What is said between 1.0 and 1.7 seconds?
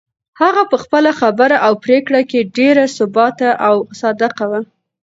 خبره